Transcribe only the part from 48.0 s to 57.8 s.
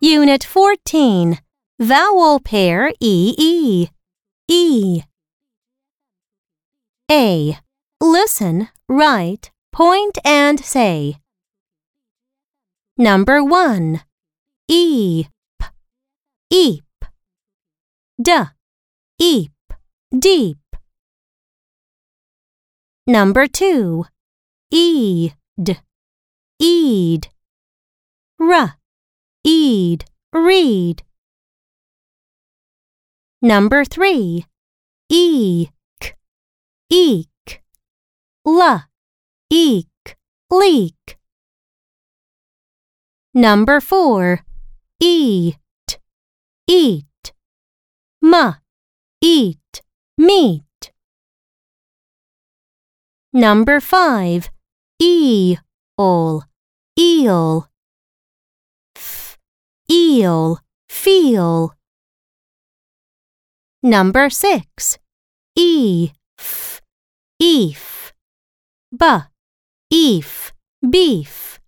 M. Eat. Meat. Number 5. Eel. Eel.